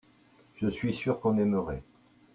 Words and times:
je 0.55 0.67
suis 0.67 0.95
sûr 0.95 1.19
qu'on 1.19 1.37
aimerait. 1.37 1.83